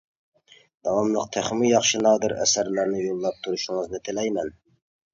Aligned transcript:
داۋاملىق 0.87 1.27
تېخىمۇ 1.37 1.69
ياخشى 1.73 2.03
نادىر 2.07 2.35
ئەسەرلەرنى 2.41 3.05
يوللاپ 3.07 3.41
تۇرۇشىڭىزنى 3.45 4.05
تىلەيمەن! 4.11 4.55